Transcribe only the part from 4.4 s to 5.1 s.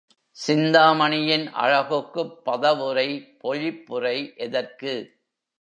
எதற்கு?